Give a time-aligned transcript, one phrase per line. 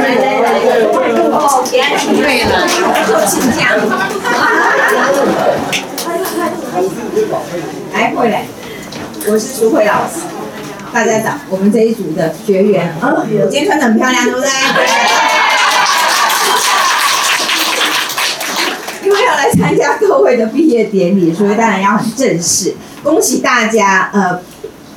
[0.00, 0.08] 对
[2.44, 2.46] 了，
[3.06, 3.60] 做请讲。
[7.92, 8.46] 来，慧来，
[9.26, 10.20] 我是苏慧老师。
[10.92, 14.48] 大家早，我们这一组的学员，嗯，我今天穿的很漂亮，对不对？
[19.04, 22.74] 因为要来参加各位的毕业典礼，所以当然要很正式。
[23.02, 24.40] 恭喜大家，呃，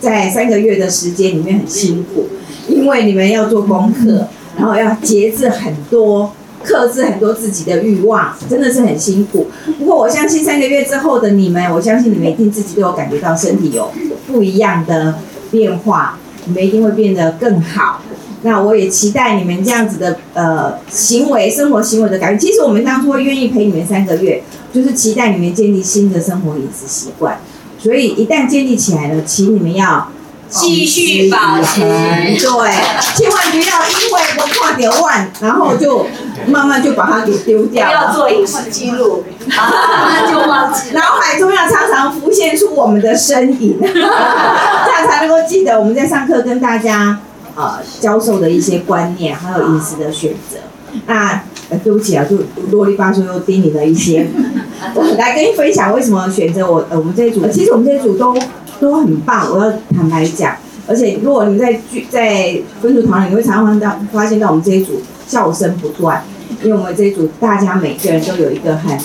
[0.00, 2.28] 在三个月的时间里面很辛苦，
[2.68, 6.32] 因为你们要做功课，然后要节制很多。
[6.64, 9.48] 克制很多自己的欲望，真的是很辛苦。
[9.80, 13.90] 不过我相信三个月之后的你们，我相信你们一定自己都有感觉到身体有
[14.28, 15.16] 不一样的
[15.50, 18.00] 变化，你们一定会变得更好。
[18.42, 22.38] 那我也期待你们这样子的呃行为、生活行为的改变。
[22.38, 24.40] 其实我们当初会愿意陪你们三个月，
[24.72, 27.40] 就是期待你们建立新的生活饮食习惯。
[27.76, 30.08] 所以一旦建立起来了，请你们要。
[30.52, 36.06] 继续保持，对，千万不要因为我跨点万，然后就
[36.46, 37.92] 慢慢就把它给丢掉了。
[37.92, 40.90] 要做饮食记录，那就忘记。
[40.92, 47.18] 脑海中要常常浮现出我们的身影， 这样才能够记得我们在上课跟大家
[47.54, 50.58] 呃教授的一些观念，还有饮食的选择。
[51.06, 51.42] 那
[51.82, 52.36] 对不起啊，就
[52.70, 54.26] 啰里吧嗦又叮你了一些。
[54.94, 57.48] 我来跟你分享为什么选择我呃我们这一组。
[57.48, 58.36] 其实我们这一组都。
[58.82, 60.56] 都很棒，我要坦白讲，
[60.88, 66.24] 而且如果你在聚在分组团里，你会常常到发现到我们这一组笑声不断，
[66.64, 68.98] 因为我们这一组大家每个人都有一个很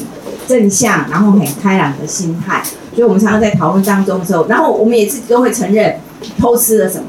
[0.48, 2.64] 正向，然后很开朗的心态，
[2.96, 6.00] 所以我们常常在讨论当中的时候，然后我们也自己都会承认
[6.40, 7.06] 偷吃了什么，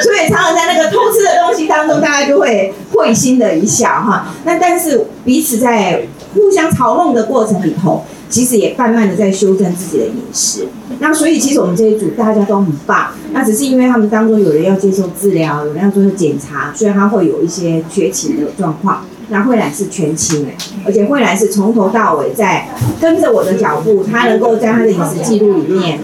[0.00, 4.28] 所以常常在那个偷吃的东西当中，大家就会会心的一笑哈。
[4.44, 8.02] 那但是彼此在互相嘲弄的过程里头。
[8.28, 10.66] 其实也慢慢的在修正自己的饮食，
[11.00, 19.04] 那所以其实我们这一组大家都很棒，那只是因为他们当中有人要接受治疗，有人要做检查，所以他会有一些缺勤的状况。
[19.30, 20.46] 那慧兰是全勤，
[20.86, 22.68] 而且慧兰是从头到尾在
[23.00, 26.00] 跟着我的脚步，他能够在他的饮食记录里面，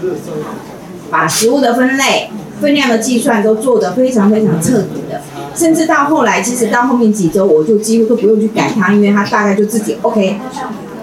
[1.09, 2.29] 把食物的分类、
[2.61, 5.21] 分量的计算都做得非常非常彻底的，
[5.55, 10.37] 甚至到后来，其实到后面几周，我就几乎都不用去改他，因为他大概就自己 OK。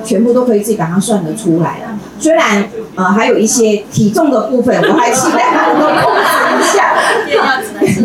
[0.04, 1.98] 全部都可以自己把它算得出来了。
[2.18, 2.64] 虽然
[2.94, 6.94] 呃还有一些体重的部分，我还期待他能够控制一下。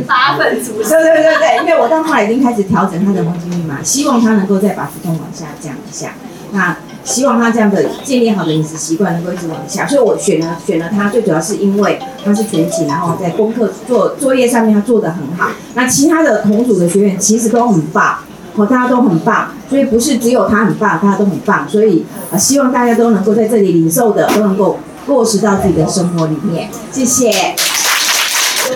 [0.08, 0.90] 八份主食。
[0.90, 6.14] 对对对对，因为我到后来已经开始调整他的黄金密码，希望他能够再把体重往下降一下。
[6.52, 9.86] 那希望他这样的建立好的饮食习惯能够一直往下。
[9.86, 15.50] 所以我选了选了他，最主要是因为他是全勤，然后在功课做作业上面他做得很好。
[15.74, 18.20] 那其他的同组的学员其实都很棒。
[18.58, 26.68] 哦，大家都很棒，所以不是只有他很棒，大家都很棒，所以呃，希望大家都能够在这里领受的，都能够落实到自己的生活里面。
[26.92, 27.32] 谢谢。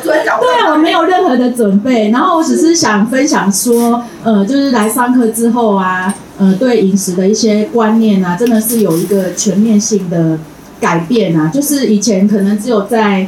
[0.04, 0.38] 对啊，
[0.72, 10.38] 我没有任何的准备，然后我只是想分享说，呃，就是来上课之后啊，呃，对饮食的一些观念啊，真的是有一个全面性的
[10.80, 13.28] 改变啊，就是以前可能只有在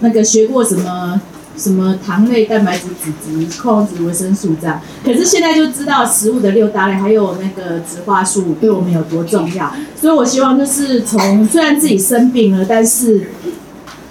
[0.00, 1.20] 那个学过什么。
[1.60, 9.70] 什么糖类、蛋白质、脂质、矿物质、维生素这样，可是现在就知道食物的六大类，还有那个植化素对我们有多重要。
[10.00, 13.30] 所以我希望就是从虽然自己生病了，但是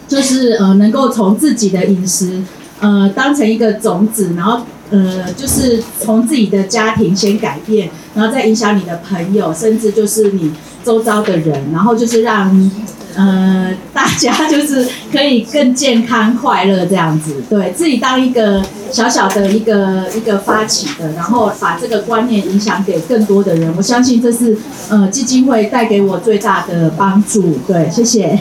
[0.07, 2.43] 就是呃能够从自己的饮食
[2.81, 4.61] 呃当成一个种子，然后
[4.91, 10.51] 呃就是从自己的家庭先改变，然后再影响你的朋友，甚至就是你
[10.83, 12.71] 周遭的人，然后就是让。
[13.15, 24.55] 呃，大家就是可以更健康快乐这样子，对自己当一个小小的一个一个发起的，然后把这个观念影响给更多的人，我相信这是
[24.89, 27.57] 呃基金会带给我最大的帮助。
[27.67, 28.39] 对，谢谢。